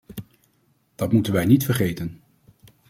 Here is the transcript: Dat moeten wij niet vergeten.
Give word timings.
Dat 0.95 1.11
moeten 1.11 1.33
wij 1.33 1.45
niet 1.45 1.65
vergeten. 1.65 2.21